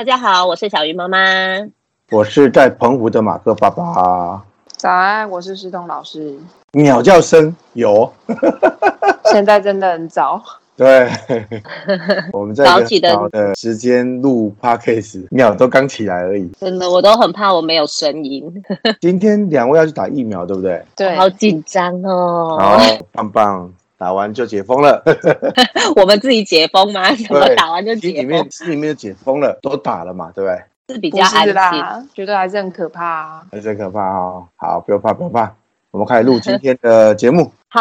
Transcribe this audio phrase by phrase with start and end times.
[0.00, 1.18] 大家好，我是小鱼妈妈，
[2.10, 4.42] 我是在澎湖的马克爸爸。
[4.78, 6.38] 早安，我是师彤老师。
[6.72, 8.10] 鸟叫声有，
[9.30, 10.42] 现在真的很早。
[10.74, 11.06] 对，
[12.32, 16.50] 我们在早起的时间录 podcast，鸟都刚起来而已。
[16.58, 18.50] 真的，我都很怕我没有声音。
[19.02, 20.82] 今天两位要去打疫苗，对不对？
[20.96, 22.56] 对，好紧张哦。
[22.58, 22.78] 好，
[23.12, 25.02] 棒棒，打完就解封了。
[25.94, 27.14] 我们自己解封吗？
[27.14, 28.16] 什么打完就解封？
[28.22, 30.94] 里面里面解封了，都打了嘛，对不对？
[30.94, 34.48] 是比较安心，觉得还是很可怕啊，还是很可怕哦。
[34.56, 35.54] 好，不要怕，不要怕，
[35.90, 37.52] 我们开始录今天的节目。
[37.68, 37.80] 好。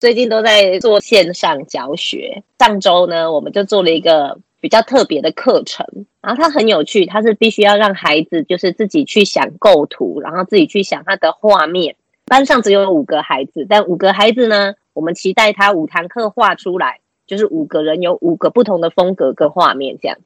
[0.00, 2.42] 最近都在做线上教学。
[2.58, 5.86] 上周呢，我们就做了一个比较特别的课程，
[6.20, 11.96] 然后它很有趣，它是必须要让孩子就是自己去想构图，然后自己去想它的画面。
[12.26, 20.16] 班上只有五个孩子，但五个孩子呢，我们期待他五堂课画出来，就是五个人有五个不同的风格跟画面这样。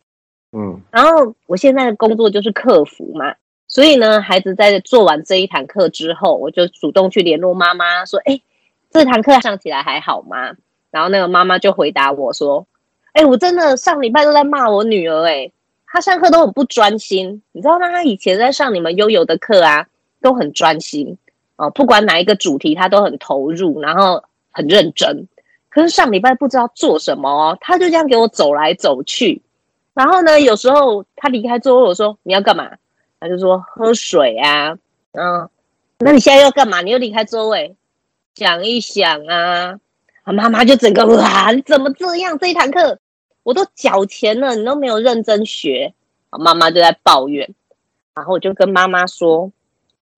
[0.53, 3.35] 嗯，然后我现在的工作就是客服嘛，
[3.67, 8.41] 所以呢，孩子在做完这一堂课之后，我就主动去联络妈妈说：“哎。”
[8.91, 10.57] 这堂课上起来还好吗？
[10.91, 12.67] 然后那个妈妈就回答我说
[13.13, 15.53] ：“哎，我真的上礼拜都在骂我女儿，哎，
[15.87, 17.91] 她上课都很不专心，你知道吗？
[17.91, 19.87] 她以前在上你们悠悠的课啊，
[20.23, 21.19] 都很专心
[21.57, 24.25] 哦，不管哪一个主题她都很投入，然后
[24.59, 25.29] 很认真。
[25.69, 29.41] 可是上礼拜不知道做什么哦，他就这样给我走来走去。
[29.95, 32.69] 然后呢，有时候他离开座位，我说你要干嘛？
[33.21, 34.77] 他就说喝水啊，
[35.13, 35.49] 嗯，
[35.99, 36.81] 那你现在要干嘛？
[36.81, 37.77] 你又离开座位。”
[38.35, 39.79] 想一想啊，
[40.25, 42.39] 妈妈就整个哇，你怎么这样？
[42.39, 42.99] 这一堂课
[43.43, 45.93] 我都缴钱了，你都没有认真学。
[46.31, 47.53] 妈妈就在抱怨，
[48.15, 49.51] 然后我就跟妈妈说：“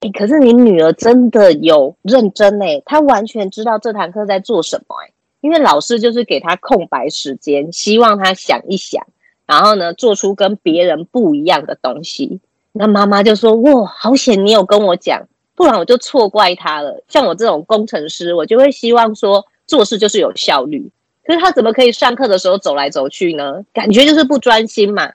[0.00, 9.06] 哎，可是你女儿真的有认真哎，她完全知道这堂课在做什么哎，因为老师就是给她空白时间，希望她想一想，
[9.46, 12.40] 然后呢，做出跟别人不一样的东西。
[12.72, 17.02] 那妈妈就说：哇，好险你有跟我讲。”不然我就错怪他了。
[17.06, 20.90] 像我这种工程师，我就会希望说做事就是有效率。
[21.22, 23.62] 可是他怎么可以上课的时候走来走去呢？
[23.74, 25.12] 感觉就是不专心嘛。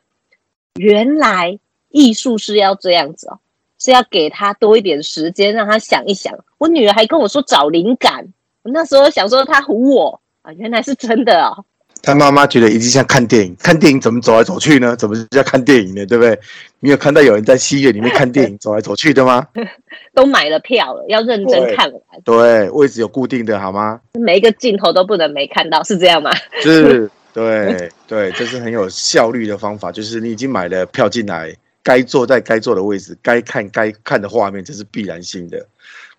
[0.75, 1.57] 原来
[1.90, 3.40] 艺术是要这样子哦，
[3.85, 6.34] 是要给他多一点时间，让他想一想。
[6.57, 8.25] 我女儿还跟我说找灵感，
[8.63, 11.63] 我那时候想说她唬我啊，原来是真的哦。
[12.01, 14.95] 他妈妈觉得已经像看电影，看电影怎么走来走去呢？
[14.95, 16.03] 怎么叫看电影呢？
[16.07, 16.35] 对不对？
[16.79, 19.45] 你有看到有人在戏院里面看电影走来走去的吗？
[20.16, 22.01] 都买了票了，要认真看完。
[22.24, 24.01] 对，位置有固定的，好吗？
[24.19, 26.31] 每一个镜头都不能没看到，是这样吗？
[26.63, 29.91] 是， 对对，这是很有效率的方法。
[29.91, 35.66] 就是你已经买了票进来，该坐在该坐的位置，该看该看的画面，这是必然性的。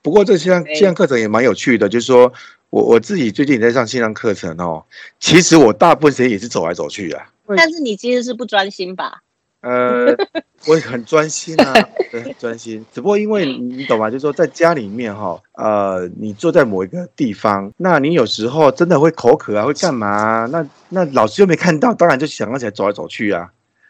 [0.01, 2.33] 不过这线上线上课程也蛮有趣的，就是说。
[2.71, 4.85] 我我自己最近也在上线上课程哦，
[5.21, 7.25] 其实我大部分时间也是走来走去啊。
[7.57, 9.23] 但是你其实是不专心吧？
[9.61, 10.07] 呃，
[10.67, 11.73] 我很专心啊，
[12.11, 12.85] 对，很专心。
[12.93, 14.11] 只不过因为你懂吗？
[14.11, 20.47] 就是说在家里面哈，呃，你坐在某一个地方，那你有时候真的会口渴啊，会干嘛啊？
[20.47, 23.49] 那那老师又没看到，当然就想起来走来走去啊。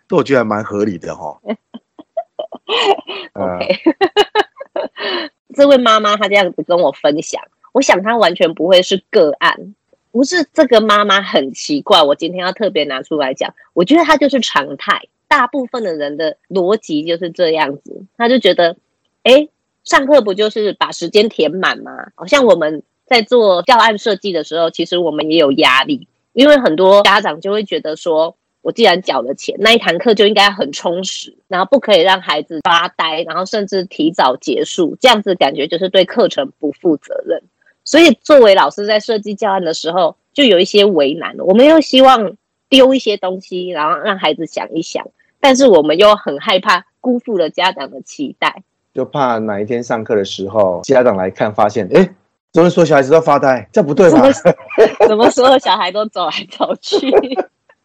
[0.09, 1.39] 这我觉得还蛮合理的哈。
[3.35, 3.81] OK，
[5.55, 7.43] 这位妈妈她这样子跟我分享。
[7.73, 9.75] 我想她完全不会是个案，
[10.11, 12.03] 不是这个妈妈很奇怪。
[12.03, 15.09] 我今天要特别拿出来讲，我觉得她就是常态。
[15.29, 18.77] 大部分的人的逻辑就是这样子，他就觉得，
[19.25, 19.49] 哎，
[19.83, 21.91] 上课不就是把时间填满吗？
[22.15, 37.41] 好像我们在做教案设计的时候，其实我们也有压力，因为很多家长就会觉得说，我既然缴了钱，那一堂课就应该很充实，然后不可以让孩子发呆，然后甚至提早结束，这样子感觉就是对课程不负责任。
[37.85, 41.37] 所以，作为老师在设计教案的时候，就有一些为难。
[41.39, 42.37] 我们又希望
[42.69, 45.07] 丢一些东西，然后让孩子想一想，
[45.39, 52.11] 但是我们又很害怕辜负了家长的期待，就怕哪一天上课的时候，家长来看发现，哎，
[52.53, 53.69] 怎么说小孩子都发呆？
[53.73, 54.23] 这不对吧？
[55.07, 56.99] 怎么所有小孩都走来走去？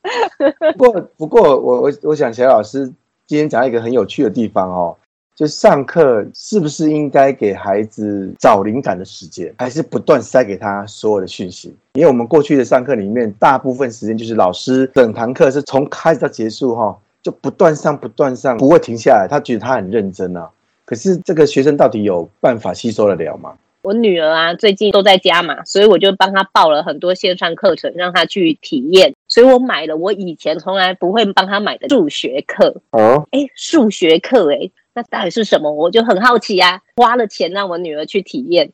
[0.77, 2.86] 不过，不过，我我我想，小老师
[3.27, 4.95] 今天讲一个很有趣的地方哦。
[5.33, 11.74] 就上课是不是应该给孩子找灵感的时间，还是不断塞给他所有的讯息？
[11.94, 19.25] 因为我们过去的上课里面，大部分时间就是老师整堂课是从开始到结束哈，就不断上不断上，不会停下来。
[19.27, 20.47] 他觉得他很认真啊，
[20.86, 23.54] 可是这个学生到底有办法吸收得了吗？
[23.83, 29.15] 我女儿啊，最近都在家嘛，所以我就帮她报了很多线上课程，让她去体验。
[29.31, 34.69] 所以我买了我以前从来不会帮他买的数学课哦，哎，数学课哎。
[34.94, 35.72] 那到底是什么？
[35.72, 36.81] 我就很好奇呀、啊。
[36.98, 38.74] 花了钱让我女儿去体验，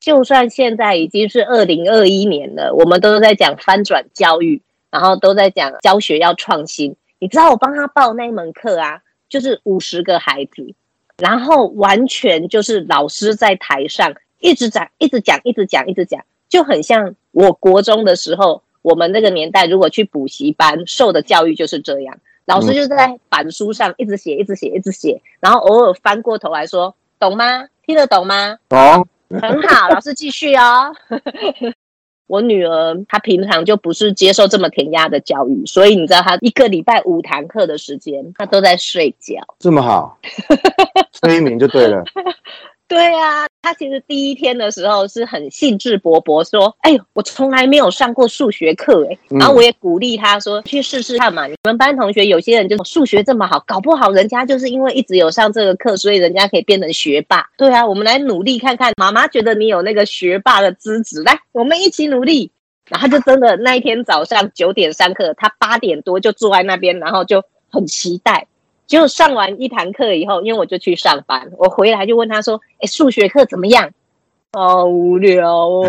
[0.00, 6.96] 就算现在已经是二零二一年了，我们都在讲翻转教育，然后都在讲教学要创新。
[7.18, 10.74] 你知道我帮他报那一门课啊，就是五十个孩子，
[11.18, 27.68] 然后完全就是老师在台上一直讲，一直讲，一直讲，一直讲，就很像我国中的时候，我们那个年代如果去补习班受的教育就是这样，老师就在板书上一直写，一直写，一直写，然后偶尔翻过头来说，懂吗？
[27.86, 28.56] 听得懂吗？
[28.68, 29.06] 懂。
[29.40, 30.92] 很好， 老师继续哦。
[32.26, 39.34] 我女儿她平常就不是接受这么填鸭的教育，所以你知道她一个礼拜五堂课的时间，她都在睡觉。
[39.58, 40.18] 这么好，
[41.12, 42.02] 催眠就对了。
[42.90, 57.48] 对啊，他其实第一天的时候是很兴致勃勃，说：“哎呦，我从来没有上过数学课哎。”然后我也鼓励他说：“去试试看嘛，你们班同学有些人就数学这么好，搞不好人家就是因为一直有上这个课，所以人家可以变成学霸。
[57.56, 58.92] 对啊，我们来努力看看。
[58.96, 62.50] 妈妈觉得你有那个学霸的资质，来，我们一起努力。”
[62.90, 67.40] 然后就真的那一天早上九点上课，他八点多就坐在那边，然后就
[67.70, 68.48] 很期待。
[68.90, 73.88] 就上完一堂课以后，因为我就去上班，我回来就问他说：“哎，数学课怎么样？”
[74.52, 75.84] 好无聊哦。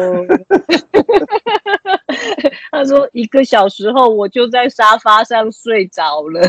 [2.70, 6.48] 他说：“一个小时后，我就在沙发上睡着了。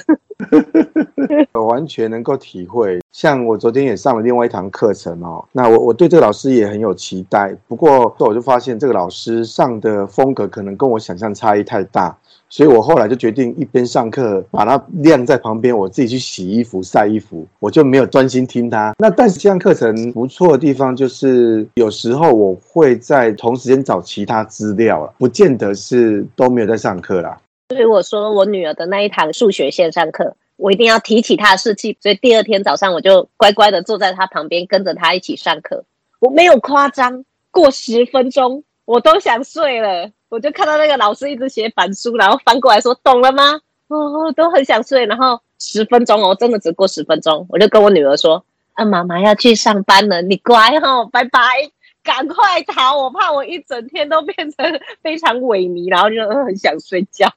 [1.54, 3.00] ”我完全能够体会。
[3.12, 7.56] 像我昨天也上了另外一堂课程哦，那我我对这个老师也很有期待。
[7.66, 12.14] 不过我就发现这个老师上的风格可能跟我想象差异太大。
[12.52, 18.94] 所以我后来就决定一边上课，把它晾在旁边，我自己去洗衣服、晒衣服，我就没有专心听他。
[18.98, 27.40] 那但是这样课程不错的地方，就是有时候我会在同时间找其他资料了，不见得是都没有在上课啦。
[27.70, 31.96] 所以我说我女儿的那一堂数学线上课，我一定要提起她的士气。
[32.02, 35.82] 所以第二天早上我就乖乖的坐在她旁边，跟着她一起上课。
[36.20, 40.10] 我没有夸张，过十分钟我都想睡了。
[40.32, 45.04] 我就看到那个老师一直写板书，然后翻过来说：“懂了吗？”哦，都很想睡。
[45.04, 48.42] 然后十分钟哦，真的只过十分钟，我就跟我女儿说
[48.72, 51.38] ：“啊，妈妈要去上班了，你乖哦，拜拜，
[52.02, 52.96] 赶快逃！
[52.96, 57.28] 我怕我一整天都变成非常萎靡，然后就很想睡觉。”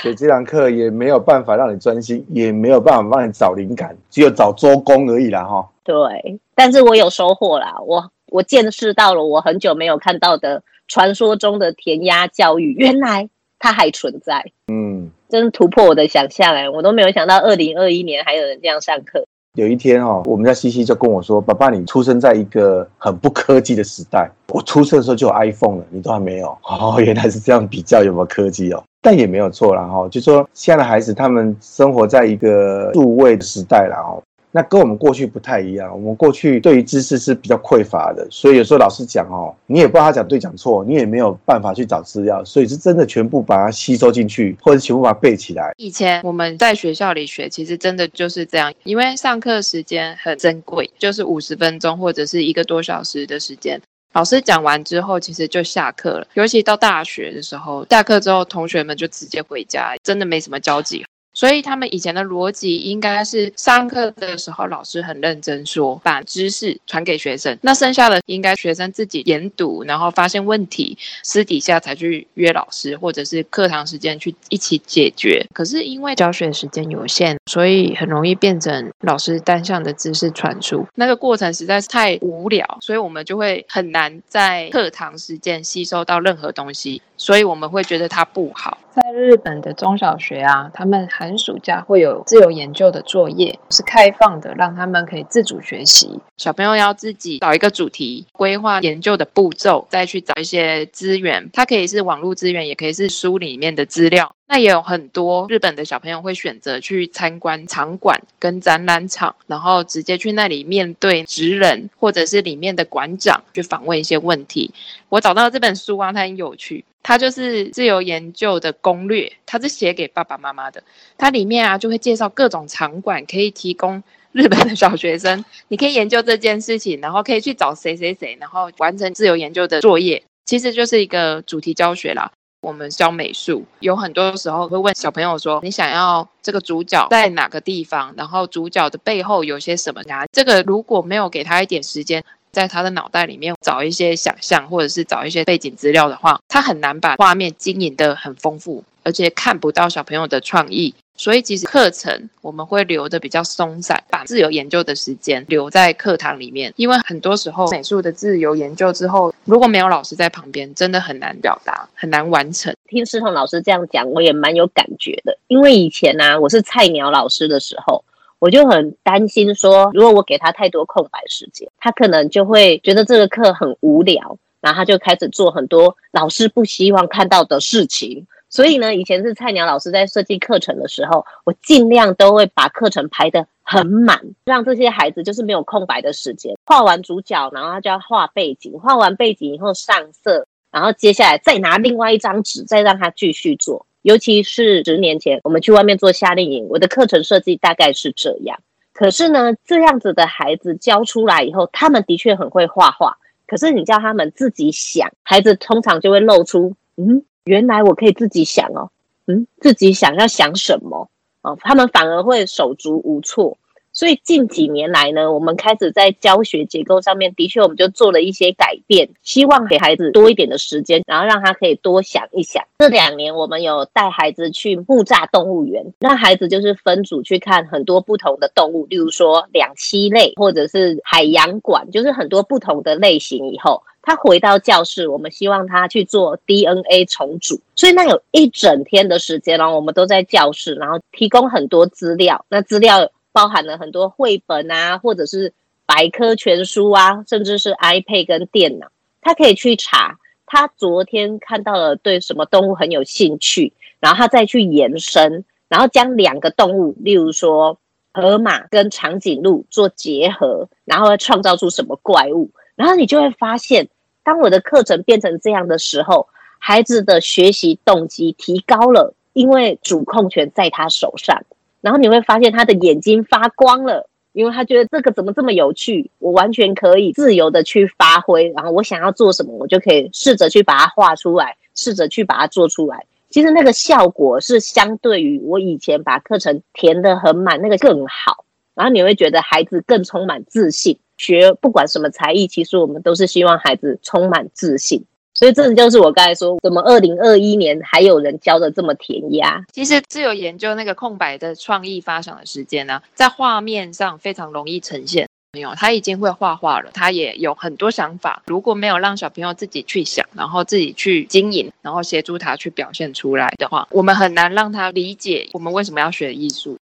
[0.00, 5.68] 所以这堂课也没有办法让你专心，也没有办法帮你找灵感，只有找周公而已啦，哈。
[5.84, 10.62] 对，但是我有收获啦，我我见识到了我很久没有看到的。
[10.90, 14.44] 传说中的填鸭教育， 原来它还存在。
[14.70, 19.24] 嗯，真突破我的想象哎，我都没有想到，二零二一年还有人这样上课。
[19.54, 24.30] 有一天哦，我们家西西就跟我说：“爸爸，你出生在一个很不科技的时代。
[24.48, 26.56] 我出生的时候就有 iPhone 了，你都还没有。
[26.62, 30.08] ”哦，原来是这样比较有没有科技哦，但也没有错啦哈。
[30.08, 34.22] 就说现在的孩子，他们生活在一个数位的时代了哦。
[34.52, 45.72] 那跟我们过去不太一样，我们过去对于知识是比较匮乏的，所以有时候老师讲哦，你也不知道他讲对讲错，你也没有办法去找资料，所以是真的全部把它吸收进去，或者全部把它背起来。
[45.76, 53.80] 以前我们在学校里学，其实真的就是这样，因为上课时间很珍贵，就是五十分钟或者是一个多小时的时间，
[54.14, 56.26] 老师讲完之后，其实就下课了。
[56.34, 61.04] 尤其到大学的时候，下课之后，同学们就直接回家，真的没什么交集。
[61.32, 75.46] 所以他们以前的逻辑应该是上课的时候老师很认真说，把知识传给学生，那剩下的应该学生自己研读，然后发现问题，私底下才去约老师，或者是课堂时间去一起解决。
[75.54, 87.00] 可是因为教学时间有限，所以很容易变成老师单向的知识传输，那个过程实在是太无聊，所以我们就会很难在课堂时间吸收到任何东西。
[87.16, 88.78] 所以我们会觉得它不好。
[88.94, 96.18] 在日本的中小学啊，他们还寒暑假会有自由研究的作业，是开放的，让他们可以自主学习。
[96.36, 101.48] 小朋友要自己找一个主题，规划研究的步骤，再去找一些资源。
[101.52, 104.34] 它可以是网络资源，也可以是书里面的资料。
[104.48, 114.74] 那也有很多日本的小朋友会选择去参观场馆跟展览场，然后直接去那里面对职人或者是里面的馆长去访问一些问题。
[115.08, 120.82] 我找到这本书啊，它很有趣，它就是自由研究的攻略，它是写给爸爸妈妈的。
[121.16, 124.02] 它里面啊就会介绍各种场馆可以提供
[124.32, 132.30] 日本的小学生，你可以研究这件事情，然后可以去找谁谁谁，然后完成自由研究的作业，其实就是一个主题教学啦。
[132.62, 138.12] 我们教美术，有很多时候会问小朋友说：“你想要这个主角在哪个地方？
[138.18, 150.94] 然后主角的背后有些什么呀？”这个如果没有给他一点时间，在他的脑袋里面找一些想象，或者是找一些背景资料的话，他很难把画面经营得很丰富，而且看不到小朋友的创意。
[151.16, 162.74] 所以其实课程我们会留得比较松散，把自由研究的时间留在课堂里面，因为很多时候美术的自由研究之后，如果没有老师在旁边，真的很难表达，很难完成。
[162.88, 168.02] 听世彤老师这样讲，我也蛮有感觉的，因为以前呢、啊，我是菜鸟老师的时候，
[168.40, 178.26] 我就很担心说，如果我给他太多空白时间，他可能就会觉得这个课很无聊，然后他就开始做很多老师不希望看到的事情。
[178.48, 186.56] 所以呢，以前是菜鸟老师在设计课程的时候，我尽量都会把课程排得很满，让这些孩子就是没有空白的时间。
[186.66, 193.86] 画完主角，然后他就要画背景，画完背景以后上色，然后接下来再拿另外一张纸，再让他继续做。
[194.02, 198.58] 尤其是十年前我们去外面做夏令营，我的课程设计大概是这样。
[198.92, 203.16] 可是呢，这样子的孩子教出来以后，他们的确很会画画，
[203.46, 207.22] 可是你叫他们自己想，孩子通常就会露出嗯。
[207.44, 208.90] 原来我可以自己想哦，
[209.26, 211.08] 嗯，自己想要想什么
[211.40, 213.56] 哦，他们反而会手足无措。
[214.00, 222.64] 所以近几年来呢，我们开始在教学结构上面，的确我们就做了一些改变，希望给孩子多一点的时间，然后让他可以多想一想。
[222.78, 233.82] 这两年我们有带孩子去木栅动物园，让孩子就是分组去看很多不同的动物，例如说两栖类或者是海洋馆，就是很多不同的类型以后。
[234.02, 242.42] 他回到教室，我们希望他去做 DNA 重组，所以那有一整天的时间，然后我们都在教室，然后提供很多资料。
[242.48, 245.52] 那资料包含了很多绘本啊，或者是
[245.86, 248.88] 百科全书啊，甚至是 iPad 跟电脑，
[249.20, 250.18] 他可以去查。
[250.52, 257.78] 他昨天看到了对什么动物很有兴趣，然后他再去延伸，然后将两个动物，例如说
[258.12, 262.50] 河马跟长颈鹿做结合，然后创造出什么怪物。
[262.74, 263.88] 然后你就会发现，
[264.24, 266.26] 当我的课程变成这样的时候，
[266.58, 271.44] 孩子的学习动机提高了，因为主控权在他手上。
[271.80, 278.52] 然后你会发现他的眼睛发光了，因为他觉得这个怎么这么有趣，我完全可以自由的去发挥。
[278.54, 283.04] 然后我想要做什么，我就可以试着去把它画出来，试着去把它做出来。
[283.28, 288.44] 其实那个效果是相对于我以前把课程填得很满，那个更好。
[288.74, 290.98] 然后你会觉得孩子更充满自信。
[291.16, 295.04] 学不管什么才艺，其实我们都是希望孩子充满自信。
[295.34, 299.64] 所以这就是我刚才说，怎么二零二一年还有人教的这么填鸭？
[299.72, 305.26] 其实是有研究那个空白的创意发想的时间呢，在画面上非常容易呈现。
[305.52, 308.42] 没有，他已经会画画了，他也有很多想法。
[308.46, 316.76] 如果没有让小朋友自己去想，然后自己去经营，然后协助他去表现出来的话，我们很难让他理解我们为什么要学艺术。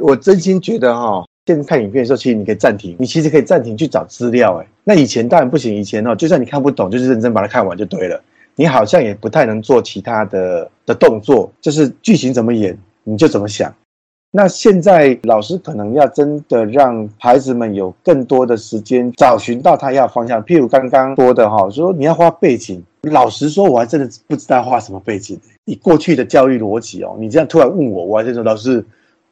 [0.00, 1.24] 我真心觉得哈。
[1.46, 4.58] 现在看影片的时候，其实你可以暂停，你其实可以暂停去找资料。
[4.58, 8.22] 哎，那以前当然不行，以前哦，就算你看不懂，就是认真把它看完就对了。
[8.54, 13.74] 你好像也不太能做其他的的动作，就是剧情怎么演你就怎么想。
[14.30, 20.42] 那现在老师可能要真的让孩子们有更多的时间找寻到他要方向。
[20.44, 25.38] 譬如刚刚说的哈，说你要画背景，老实说，我还真的不知道画什么背景。
[25.64, 28.84] 你过去的教育逻辑哦，你这样突然问我，我还真说老师，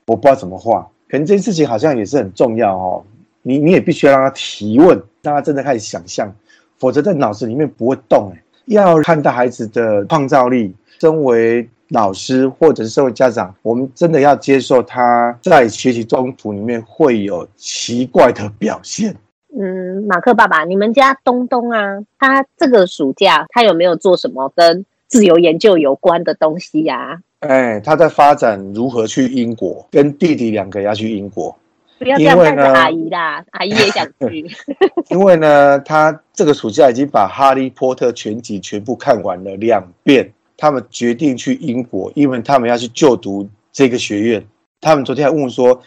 [0.06, 0.88] 我不知道怎么画。
[1.08, 3.04] 可能这件事情好像也是很重要哦，
[3.42, 6.32] 你你也必须要让他提问，让他真的开始想象，
[6.78, 8.32] 否则在脑子里面不会动。
[8.66, 19.14] 要看到孩子的创造力，身为老师或者是身为家长，我们真的要接受他在学习中途里面会有奇怪的表现。
[19.56, 27.20] 嗯，马克爸爸，你们家东东啊，他这个暑假他有没有做什么跟自由研究有关的东西呀？
[27.40, 31.56] 哎，他在发展如何去英国，跟弟弟两个要去英国。
[32.02, 34.44] 不要这样带着阿姨啦，阿姨也想去。
[35.10, 40.32] 因为呢，他这个暑假已经把《哈利波特》全集全部看完了两遍。
[40.56, 44.44] 他们决定去英国，因为他们要去就读这个学院。
[44.80, 45.80] 他们昨天还问我说：“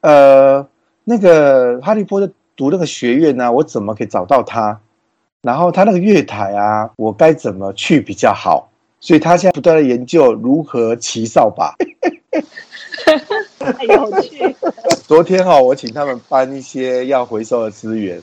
[0.00, 0.66] 呃，
[1.04, 4.80] 那个《哈利波特》读那个学院呢、啊，我怎么可以找到他？
[5.42, 11.74] 然后他那个月台啊，我该怎么去比较好？”所以他现在不断的研究如何骑扫把，
[13.72, 14.56] 太有趣。
[15.06, 18.20] 昨天哈、哦，我请他们搬一些要回收的资源，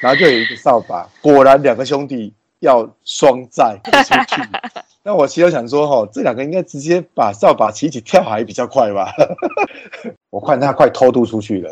[0.00, 3.90] 然后就有一个扫把，果然两个兄弟要双载出
[4.34, 4.42] 去。
[5.06, 9.12] 那我其实想说哈、哦，这两个应该直接把扫把骑起跳海比较快吧？
[10.30, 11.70] 我看他快偷渡出去了。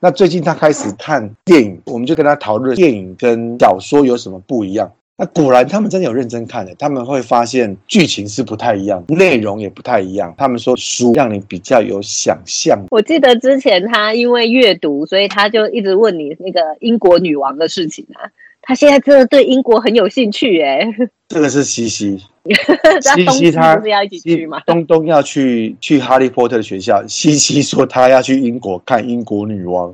[0.00, 4.90] 那最近他开始看电影，我们就跟他讨论电影跟小说有什么不一样。
[5.20, 10.32] 那果然他们真的有认真看的，他们会发现剧情是不太一样，内容也不太一样。
[10.38, 12.86] 他们说书让你比较有想象。
[12.90, 18.30] 我记得之前他因为阅读，所以他就一直问你那个英国女王的事情啊。
[18.62, 20.86] 他现在真的对英国很有兴趣哎。
[21.28, 22.16] 这个是西西，
[23.14, 24.60] 西西他不是要一起去吗？
[24.66, 29.92] 东东要去去哈利波特的学校，西西说他要去英国看英国女王。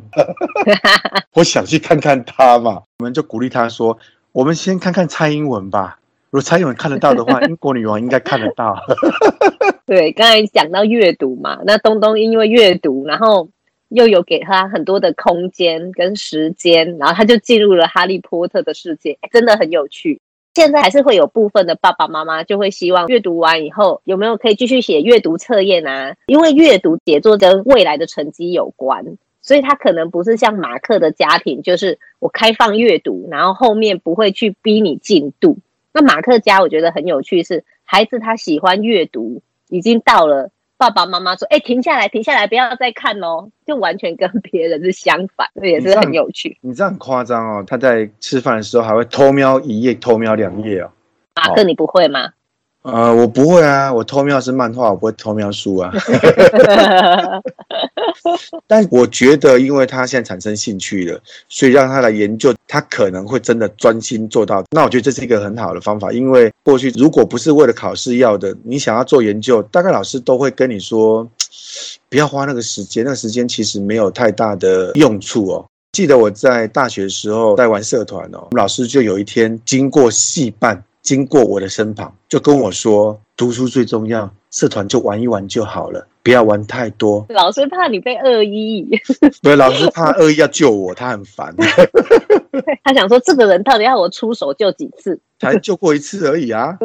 [1.34, 3.96] 我想去看看他嘛，我们就鼓励他说。
[4.34, 6.00] 我们先看看蔡英文吧。
[6.30, 8.76] 如果蔡英文看得到的话， 英国女王应该看得到。
[9.86, 13.48] 对，刚才讲到阅读嘛，那东东因为阅读，然后
[13.90, 20.20] 又有给他很多的空间跟时间，然后他就进入了哈利波特的世界，真的很有趣。
[20.54, 26.16] 现在还是会有部分的爸爸妈妈就会希望阅读完以后有没有可以继续写阅读测验啊？
[26.26, 29.16] 因为阅读写作跟未来的成绩有关。
[29.44, 35.58] 所以他可能不是像马克的家庭，就是我开放阅读，然后后面不会去逼你进度。
[35.92, 46.56] 那马克家我觉得很有趣是，是孩子他喜欢阅读，已经到了爸爸妈妈说：“哎，停下来，停下来，不要再看哦。”就完全跟别人是相反，这也是很有趣。
[46.62, 50.90] 你这样很夸张哦，他在吃饭的时候还会偷瞄一页，偷瞄两页哦。
[51.36, 52.30] 马克，你不会吗？
[52.82, 55.92] 呃，我不会啊，我偷瞄是漫画，我不会偷瞄书啊。
[58.66, 64.64] 但我觉得，因为他现在产生兴趣了，所以让他来研究，他可能会真的专心做到。
[64.70, 71.28] 那我觉得这是一个很好的方法，因为过去如果不是为了考试要的，你想要做研究，大概老师都会跟你说，
[72.08, 75.66] 不要花那个时间，那个时间其实没有太大的用处哦。
[75.92, 80.82] 记得我在大学的时候在玩社团哦，老师就有一天经过系办。
[81.04, 88.88] 经过我的身旁，就跟我说：“读书最重要，社团就玩一玩就好了，不要玩太多。”老师怕你被恶意，
[89.42, 91.52] 不是，老师怕恶意要救我，他很烦。
[92.84, 95.18] 他想说，这个人到底要我出手救几次？
[95.40, 96.78] 才救过一次而已啊！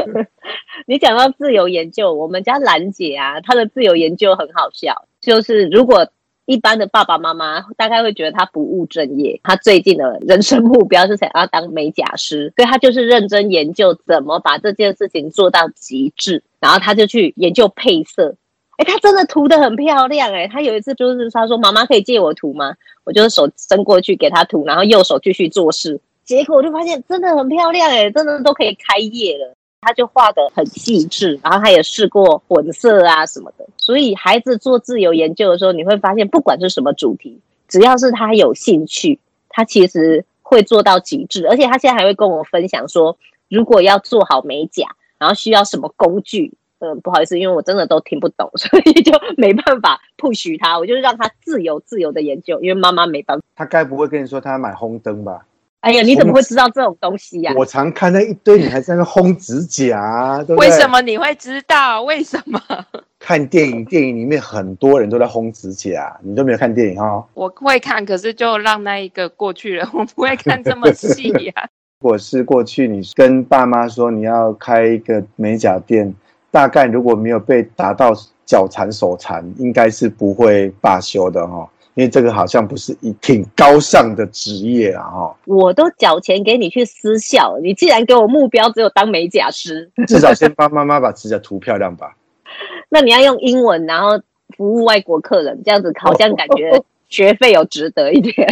[0.86, 6.06] 你讲到自由研究，我们家兰姐啊，她的自由研究很好笑，就是如果。
[6.48, 18.34] 一般的爸爸妈妈大概会觉得他不务正业，他最近的人生目标是想要当美甲师，所以他就是认真研究怎么把这件事情做到极致，然后他就去研究配色。
[18.76, 20.46] 哎，他真的涂得很漂亮哎！
[20.48, 29.54] 他有一次就是他说：“妈妈可以借我涂吗？”我就手伸过去给他涂，然后右手继续做事，结果我就发现真的很漂亮哎，真的都可以开业了。
[29.80, 41.46] 他就画得很细致，然后他也试过混色啊什么的，所以孩子做自由研究的时候，你会发现不管是什么主题，只要是他有兴趣，他其实会做到极致。
[41.46, 43.16] 而且他现在还会跟我分享说，
[43.48, 53.44] 如果要做好美甲，然后需要什么工具，嗯，不好意思，因为我真的都听不懂， 所以就没办法 push 他，我就是让他自由自由的研究，因为妈妈没办法。
[53.54, 55.46] 他该不会跟你说他要买红灯吧？
[55.80, 57.54] 哎呀，你怎么会知道这种东西呀、啊？
[57.56, 60.68] 我常看那一堆女孩在那烘指甲、啊，对不对？
[60.68, 62.02] 为什么你会知道？
[62.02, 62.60] 为什么？
[63.20, 67.24] 看电影，电影里面很多人都在烘指甲，你都没有看电影哈？
[67.34, 71.68] 我会看，可是就让那一个过去了，我不会看这么细呀、啊。
[72.00, 76.14] 如果是过去，你跟爸妈说你要开一个美甲店，
[76.50, 78.12] 大概如果没有被打到
[78.44, 81.66] 脚残手残，应该是不会罢休的哈。
[81.94, 85.04] 因为这个好像不是一挺高尚的职业啊！
[85.04, 92.14] 哈，我都缴钱给你去私校，你既然给我目标只有当美甲师，至少先帮妈妈把指甲涂漂亮吧。
[92.90, 94.20] 那你要用英文，然后
[94.54, 96.70] 服务外国客人，这样子好像感觉。
[97.08, 98.46] 学费有值得一点。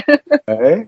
[0.46, 0.86] 哎，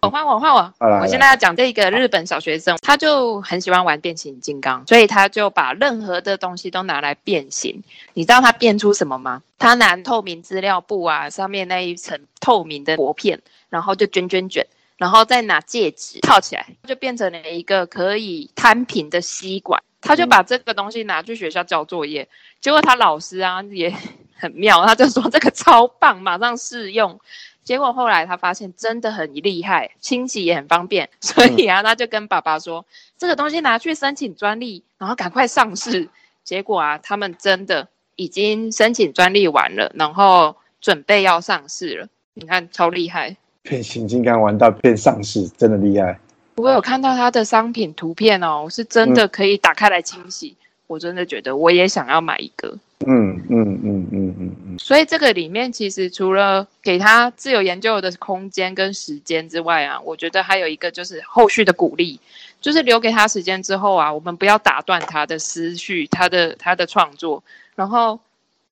[0.00, 7.82] 我换 我换我，我现在要讲这个日本小学生，他就很喜欢玩变形金刚，所以他就把任何的东西都拿来变形。
[8.14, 9.42] 你知道他变出什么吗？
[9.58, 14.66] 他拿透明资料布啊，上面那一层透明的薄片，然后就卷卷卷，
[14.96, 19.82] 然后再拿戒指套起来，就变成了一个可以摊平的吸管。
[20.00, 22.28] 他就把这个东西拿去学校交作业，
[22.60, 23.92] 结果他老师啊也。
[24.36, 27.18] 很妙， 他就说这个超棒，马上试用。
[27.64, 32.84] 结果后来他发现真的很厉害，清洗也很方便，所以啊，他就跟爸爸说，
[33.18, 36.08] 这个东西拿去申请专利，然后赶快上市。
[36.44, 42.08] 结果啊，他们真的已经申请专利完了，然后准备要上市了。
[42.34, 43.36] 你看，超厉害！
[43.62, 46.20] 变形金刚玩到变上市，真的厉害。
[46.54, 50.56] 我有看到他的商品图片哦，是真的可以打开来清洗。
[50.60, 52.78] 嗯我真的觉得我也想要买一个。
[53.06, 54.78] 嗯嗯嗯嗯嗯嗯。
[54.78, 62.20] 所以这个里面其实除了给他自由研究的空间跟时间之外啊，我觉得还有一个就是后续的鼓励，
[62.60, 67.42] 就是留给他时间之后啊，我们不要打断他的思绪，他的他的创作。
[67.74, 68.18] 然后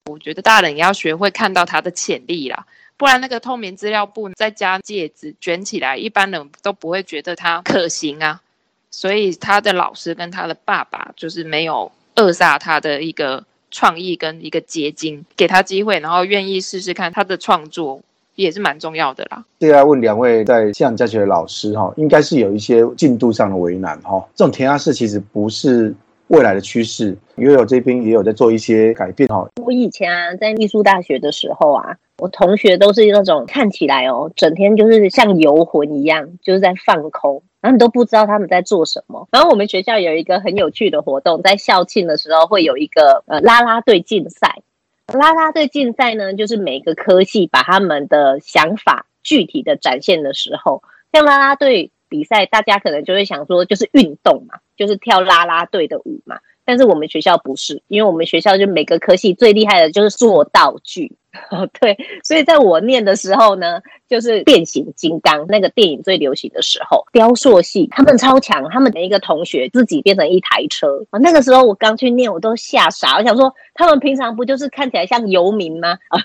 [0.07, 2.66] 我觉得大人也要学会看到他的潜力啦，
[2.97, 8.40] 不然那个透明资料布再加戒指卷起来，一般人都不会觉得它可行啊。
[8.90, 18.00] 所以他的老师跟他的爸爸就是没有扼杀他的一个创意跟一个结晶，给他机会，然后愿意试试看他的创作。
[18.37, 19.44] 也是蛮重要的啦。
[19.60, 24.20] 这个要问两位在线上教学的老师哈，应该是有一些进度上的为难哈。
[24.34, 25.94] 这种填鸭式其实不是
[26.26, 29.46] 未来的趋势，因为我这边也有在做一些改变哈。
[29.62, 39.27] 我以前啊，在艺术大学的时候啊，我同学都是那种看起来哦，整天就是像游魂一样，就是在放空，然后你都不知道他们在做什么。
[39.33, 44.61] 然后我们学校有一个很有趣的活动，在校庆的时候会有一个呃拉拉队竞赛。
[45.14, 56.37] 拉拉队竞赛呢，就是每个科系把他们的想法具体的展现的时候，像拉拉队比赛，大家可能就会想说，就是运动嘛，就是跳拉拉队的舞嘛。
[56.66, 61.16] 但是我们学校不是，因为我们学校就每个科系最厉害的就是做道具。
[61.51, 71.18] 哦 对，所以在我念的时候呢，就是变形金刚那个电影最流行的时候，雕塑系他们超强，他们每一个同学自己变成一台车啊。
[71.18, 75.99] 那个时候我刚去念，我都吓傻，我想说他们平常不就是看起来像游民吗？
[76.09, 76.20] 啊，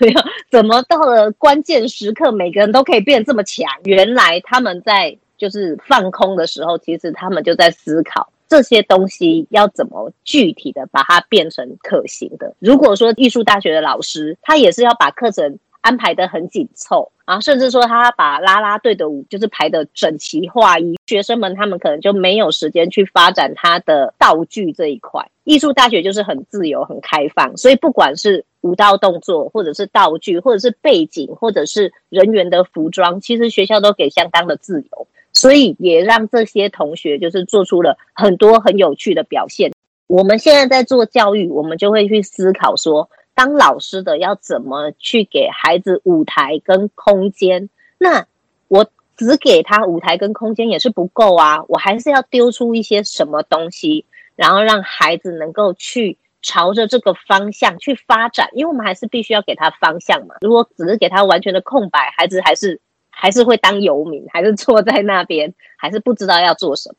[0.50, 3.67] 怎么到了关键时刻，每个人都可以变这么强？
[3.84, 8.32] 原来他们在就是放空的时候，其实他们就在思考。
[8.49, 12.55] 这些东西要怎么具体的把它变成可行的？
[12.59, 25.29] 如果说艺术大学的老师，他也是要把课程安排得很紧凑，啊甚至说他把啦啦队的舞就是排得整齐划一，学生们他们可能就没有时间去发展他的道具这一块。
[25.43, 35.07] 艺术大学就是很自由、很开放，所以不管是舞蹈动作，或者是道具，或者是背景，或者是人员的服装，其实学校都给相当的自由。
[35.39, 39.71] 所以也让这些同学就是做出了很多很有趣的表现。
[40.06, 47.69] 我们现在在做教育，我们就会去思考说，当老师的要怎么去给孩子舞台跟空间？
[47.97, 48.25] 那
[48.67, 54.04] 我只给他舞台跟空间也是不够啊，我还是要丢出一些什么东西，
[54.36, 58.49] 然后让孩子能够去朝着这个方向去发展。
[58.52, 60.36] 因为我们还是必须要给他方向嘛。
[60.41, 62.82] 如果只是给他完全的空白，孩子还是。
[63.21, 66.95] 还是会当游民，还是坐在那边，还是不知道要做什么。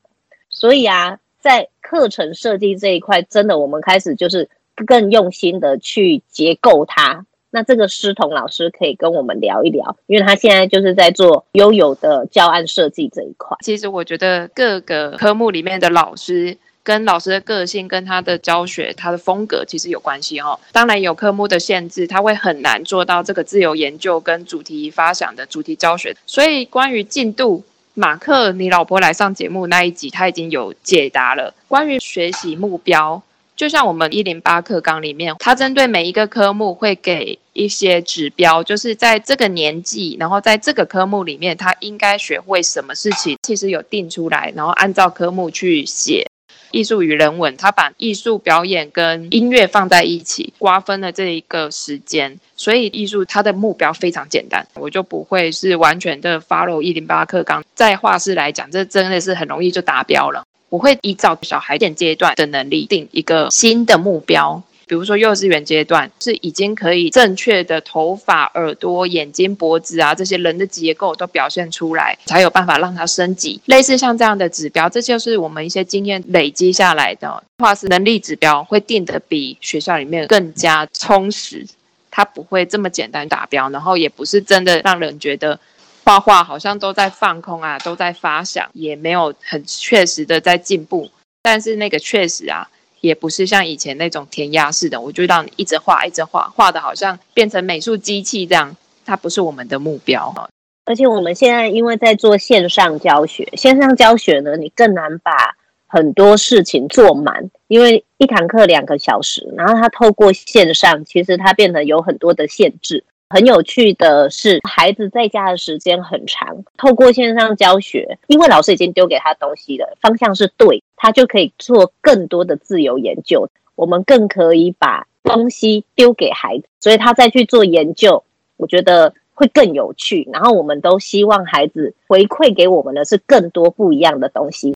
[0.51, 4.47] 所以啊，在课程设计这一块，真的我们开始就是
[4.87, 7.25] 更用心的去结构它。
[7.49, 13.57] 那这个诗彤老师可以跟我们聊一聊，因为他现在就是在做悠游的教案设计这一块。
[13.63, 16.59] 其实我觉得各个科目里面的老师。
[16.91, 20.59] 跟老师的个性、跟他的教学、他的风格其实有关系哦。
[20.73, 26.17] 当然有科目的限制，他会很难做到这个自由研究跟主题发想的主题教学。
[26.27, 27.63] 所以关于进度，
[27.95, 31.55] 马克，你老婆来上节目那一集，他已经有解答了。
[31.69, 33.23] 关于学习目标，
[33.55, 46.27] 就像我们一零八课纲里面，他针对每一个科目会给一些指标，就是在这个年纪，然后在这个科目里面，他应该学会什么事情，其实有定出来，然后按照科目去写。
[46.71, 57.65] 艺术与人文，他把艺术表演跟音乐放在一起，瓜分了这一个时间，所以艺术它的目标非常简单，我就不会是完全的 follow 一零八课纲。
[57.75, 60.45] 在画室来讲，这真的是很容易就达标了。
[60.69, 64.63] 我会依照小孩点阶段的能力定一个新的目标。
[64.91, 73.61] 比如说幼稚园阶段是已经可以正确的头发、耳朵、眼睛、脖子啊这些人的结构都表现出来，才有办法让它升级。
[73.67, 81.65] 类似像这样的指标，这就是我们一些经验累积下来的画室能力指标，会定得比学校里面更加充实。
[82.11, 85.57] 它不会这么简单达标，然后也不是真的让人觉得
[86.03, 91.09] 画画好像都在放空啊，都在发想，也没有很确实的在进步。
[91.41, 92.69] 但是那个确实啊。
[93.01, 100.49] 也不是像以前那种填鸭式的，我就让你一直画，一直画，画的好像变成美术机器这样，它不是我们的目标哈。
[100.85, 113.05] 而且我们现在因为在做线上教学，线上教学呢，你更难把很多事情做满，因为一堂课两个小时，然后它透过线上，其实它变得有很多的限制。
[113.33, 116.65] 很有趣的是，孩子在家的时间很长。
[116.77, 123.49] 透过线上教学，因为老师已经丢给他东西了，方向是对，他就可以做更多的自由研究。
[123.77, 128.25] 我们更可以把东西丢给孩子，所以他再去做研究，
[128.57, 130.29] 我觉得会更有趣。
[130.33, 134.75] 然后我们都希望孩子回馈给我们的是更多不一样的东西。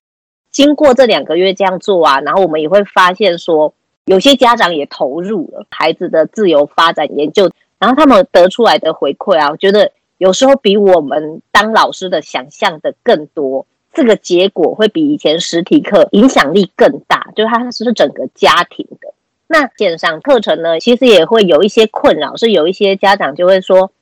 [0.53, 7.51] 经过这两个月这样做啊，然后我们也会发现说，有些家长也投入了孩子的自由发展研究。
[7.79, 13.67] 然后他们得出来的回馈啊，我觉得有时候比我们当老师的想象的更多。
[13.93, 19.15] 这个结果会比以前实体课影响力更大，就是它是整个家庭的。
[19.47, 23.93] 那线上课程呢，其实也会有一些困扰，是有一些家长就会说，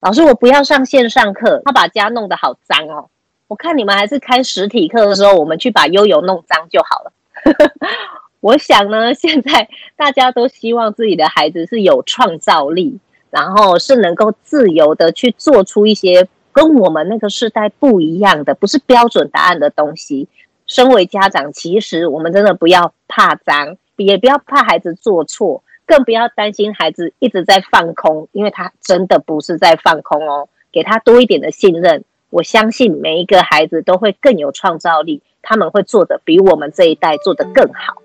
[0.00, 3.10] 老师，我不要上线上课，他把家弄得好脏哦。
[3.46, 7.12] 我看你们还是开实体课的时候，我们去把悠悠弄脏就好了。
[8.40, 12.98] 我想呢，现在大家都希望自己的孩子是有创造力，
[13.34, 20.28] 然后是能够自由的去做出一些跟我们那个时代不一样的，不是标准答案的东西。
[20.68, 25.64] 身为家长，其实我们真的不要怕脏，也不要怕孩子做错。
[25.84, 30.48] 更不要担心孩子一直在放空，因为他真的不是在放空哦。
[30.72, 37.96] 给他多一点的信任，我相信每一个孩子都会更有创造力，他们会做得比我们这一代做得更好。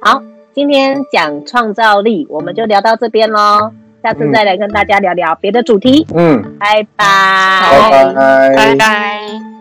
[0.00, 0.22] 好，
[0.54, 3.72] 今天讲创造力，我们就聊到这边喽。
[4.02, 6.06] 下次再来跟大家聊聊别的主题。
[6.14, 7.04] 嗯，拜拜，
[7.80, 9.55] 拜拜，拜拜。